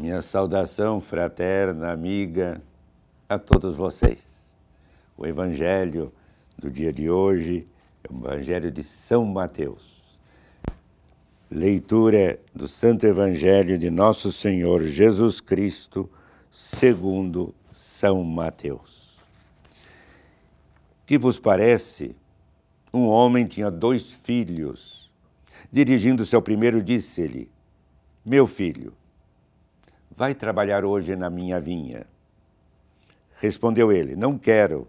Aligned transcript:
Minha 0.00 0.22
saudação 0.22 0.98
fraterna, 0.98 1.92
amiga, 1.92 2.62
a 3.28 3.38
todos 3.38 3.76
vocês. 3.76 4.18
O 5.14 5.26
Evangelho 5.26 6.10
do 6.58 6.70
dia 6.70 6.90
de 6.90 7.10
hoje 7.10 7.68
é 8.02 8.10
o 8.10 8.16
Evangelho 8.16 8.70
de 8.70 8.82
São 8.82 9.26
Mateus. 9.26 10.00
Leitura 11.50 12.40
do 12.54 12.66
Santo 12.66 13.06
Evangelho 13.06 13.76
de 13.76 13.90
Nosso 13.90 14.32
Senhor 14.32 14.84
Jesus 14.84 15.38
Cristo, 15.38 16.08
segundo 16.50 17.54
São 17.70 18.24
Mateus. 18.24 19.18
Que 21.04 21.18
vos 21.18 21.38
parece? 21.38 22.16
Um 22.90 23.04
homem 23.06 23.44
tinha 23.44 23.70
dois 23.70 24.10
filhos. 24.10 25.10
Dirigindo-se 25.70 26.34
ao 26.34 26.40
primeiro, 26.40 26.82
disse-lhe: 26.82 27.50
Meu 28.24 28.46
filho, 28.46 28.94
vai 30.20 30.34
trabalhar 30.34 30.84
hoje 30.84 31.16
na 31.16 31.30
minha 31.30 31.58
vinha. 31.58 32.06
Respondeu 33.38 33.90
ele: 33.90 34.14
Não 34.14 34.36
quero. 34.36 34.86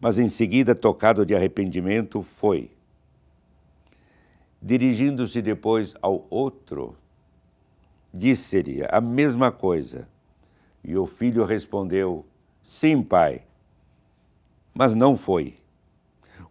Mas 0.00 0.18
em 0.18 0.30
seguida, 0.30 0.74
tocado 0.74 1.26
de 1.26 1.34
arrependimento, 1.34 2.22
foi. 2.22 2.70
Dirigindo-se 4.62 5.42
depois 5.42 5.94
ao 6.00 6.24
outro, 6.30 6.96
disse-lhe 8.14 8.82
a 8.90 8.98
mesma 8.98 9.52
coisa. 9.52 10.08
E 10.82 10.96
o 10.96 11.04
filho 11.04 11.44
respondeu: 11.44 12.24
Sim, 12.62 13.02
pai. 13.02 13.42
Mas 14.72 14.94
não 14.94 15.18
foi. 15.18 15.58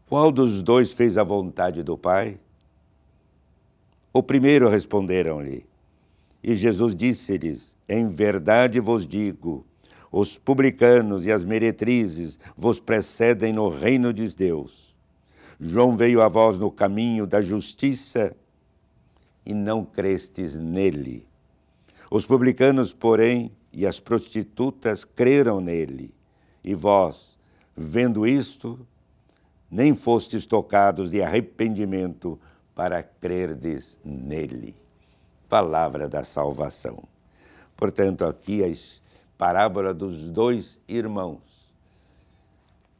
Qual 0.07 0.31
dos 0.31 0.61
dois 0.61 0.93
fez 0.93 1.17
a 1.17 1.23
vontade 1.23 1.81
do 1.81 1.97
pai? 1.97 2.37
O 4.13 4.21
primeiro 4.21 4.69
responderam-lhe. 4.69 5.72
E 6.43 6.55
Jesus 6.55 6.93
disse-lhes: 6.93 7.75
Em 7.87 8.07
verdade 8.07 8.79
vos 8.81 9.07
digo, 9.07 9.65
os 10.11 10.37
publicanos 10.37 11.25
e 11.25 11.31
as 11.31 11.45
meretrizes 11.45 12.37
vos 12.57 12.79
precedem 12.79 13.53
no 13.53 13.69
reino 13.69 14.13
de 14.13 14.27
Deus. 14.35 14.93
João 15.59 15.95
veio 15.95 16.21
a 16.21 16.27
vós 16.27 16.57
no 16.57 16.69
caminho 16.69 17.25
da 17.25 17.41
justiça 17.41 18.35
e 19.45 19.53
não 19.53 19.85
crestes 19.85 20.55
nele. 20.55 21.25
Os 22.11 22.25
publicanos, 22.25 22.91
porém, 22.91 23.51
e 23.71 23.87
as 23.87 23.99
prostitutas 23.99 25.05
creram 25.05 25.61
nele. 25.61 26.13
E 26.63 26.75
vós, 26.75 27.37
vendo 27.75 28.27
isto, 28.27 28.85
nem 29.71 29.95
fostes 29.95 30.45
tocados 30.45 31.09
de 31.09 31.21
arrependimento 31.21 32.39
para 32.75 33.01
crerdes 33.01 33.97
nele 34.03 34.75
palavra 35.53 36.09
da 36.09 36.23
salvação. 36.23 37.03
Portanto, 37.77 38.25
aqui 38.25 38.63
a 38.63 38.73
parábola 39.37 39.93
dos 39.93 40.27
dois 40.27 40.81
irmãos. 40.87 41.43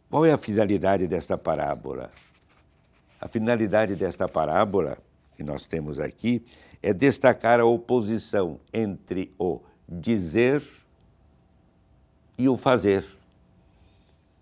Qual 0.08 0.24
é 0.24 0.32
a 0.32 0.38
finalidade 0.38 1.08
desta 1.08 1.36
parábola? 1.36 2.12
A 3.20 3.28
finalidade 3.28 3.96
desta 3.96 4.28
parábola 4.28 5.00
que 5.36 5.42
nós 5.42 5.66
temos 5.66 6.00
aqui 6.00 6.46
é 6.84 6.94
destacar 6.94 7.60
a 7.60 7.66
oposição 7.66 8.60
entre 8.72 9.34
o 9.40 9.60
dizer 9.90 10.62
e 12.38 12.48
o 12.48 12.56
fazer. 12.56 13.04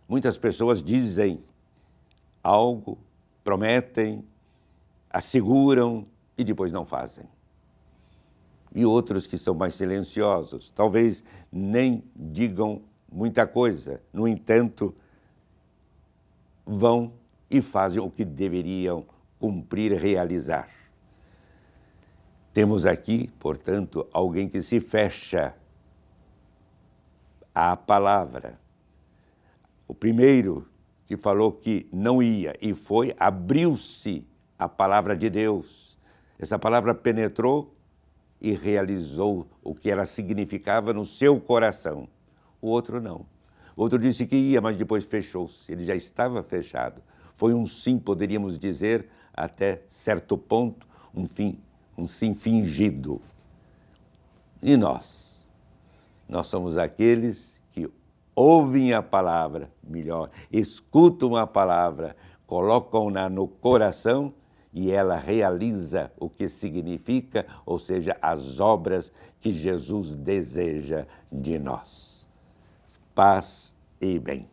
Muitas 0.05 0.37
pessoas 0.37 0.83
dizem 0.83 1.41
algo, 2.43 2.97
prometem, 3.41 4.21
asseguram 5.09 6.05
e 6.37 6.43
depois 6.43 6.73
não 6.73 6.83
fazem 6.83 7.23
e 8.73 8.85
outros 8.85 9.27
que 9.27 9.37
são 9.37 9.53
mais 9.53 9.73
silenciosos. 9.73 10.71
Talvez 10.71 11.23
nem 11.51 12.03
digam 12.15 12.81
muita 13.11 13.45
coisa, 13.45 14.01
no 14.13 14.27
entanto, 14.27 14.95
vão 16.65 17.13
e 17.49 17.61
fazem 17.61 18.01
o 18.01 18.09
que 18.09 18.23
deveriam 18.23 19.05
cumprir 19.39 19.91
e 19.91 19.95
realizar. 19.95 20.69
Temos 22.53 22.85
aqui, 22.85 23.29
portanto, 23.39 24.07
alguém 24.13 24.47
que 24.47 24.61
se 24.61 24.79
fecha 24.79 25.53
à 27.53 27.75
palavra. 27.75 28.59
O 29.87 29.93
primeiro 29.93 30.67
que 31.05 31.17
falou 31.17 31.51
que 31.51 31.87
não 31.91 32.23
ia 32.23 32.55
e 32.61 32.73
foi, 32.73 33.13
abriu-se 33.19 34.25
a 34.57 34.69
palavra 34.69 35.15
de 35.15 35.29
Deus. 35.29 35.97
Essa 36.39 36.57
palavra 36.57 36.95
penetrou 36.95 37.73
e 38.41 38.53
realizou 38.53 39.47
o 39.63 39.75
que 39.75 39.89
ela 39.89 40.05
significava 40.05 40.91
no 40.91 41.05
seu 41.05 41.39
coração. 41.39 42.07
O 42.59 42.67
outro 42.67 42.99
não. 42.99 43.25
O 43.75 43.83
outro 43.83 43.99
disse 43.99 44.25
que 44.25 44.35
ia, 44.35 44.59
mas 44.59 44.75
depois 44.75 45.05
fechou-se. 45.05 45.71
Ele 45.71 45.85
já 45.85 45.95
estava 45.95 46.41
fechado. 46.41 47.01
Foi 47.35 47.53
um 47.53 47.65
sim, 47.65 47.99
poderíamos 47.99 48.57
dizer, 48.57 49.07
até 49.33 49.83
certo 49.87 50.37
ponto, 50.37 50.87
um 51.13 51.25
fim, 51.25 51.59
um 51.97 52.07
sim 52.07 52.33
fingido. 52.33 53.21
E 54.61 54.75
nós? 54.75 55.45
Nós 56.27 56.47
somos 56.47 56.77
aqueles 56.77 57.59
que 57.71 57.89
ouvem 58.35 58.93
a 58.93 59.01
palavra, 59.01 59.71
melhor, 59.83 60.29
escutam 60.51 61.35
a 61.35 61.45
palavra, 61.45 62.15
colocam-na 62.47 63.29
no 63.29 63.47
coração 63.47 64.33
e 64.73 64.91
ela 64.91 65.17
realiza 65.17 66.11
o 66.17 66.29
que 66.29 66.47
significa, 66.47 67.45
ou 67.65 67.77
seja, 67.77 68.17
as 68.21 68.59
obras 68.59 69.11
que 69.39 69.51
Jesus 69.51 70.15
deseja 70.15 71.05
de 71.31 71.59
nós. 71.59 72.25
Paz 73.13 73.73
e 73.99 74.17
bem. 74.17 74.47